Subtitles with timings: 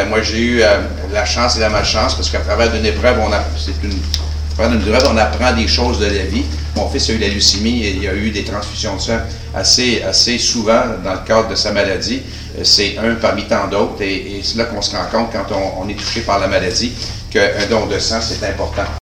[0.00, 0.80] Euh, moi, j'ai eu euh,
[1.12, 3.98] la chance et la malchance parce qu'à travers d'une épreuve, on a, c'est une,
[4.62, 6.44] à d'une épreuve, on apprend des choses de la vie.
[6.76, 9.18] Mon fils a eu la leucémie et il a eu des transfusions de sang
[9.54, 12.22] assez, assez souvent dans le cadre de sa maladie.
[12.58, 15.54] Euh, c'est un parmi tant d'autres et, et c'est là qu'on se rend compte quand
[15.54, 16.92] on, on est touché par la maladie
[17.30, 18.90] qu'un don de sang, c'est important.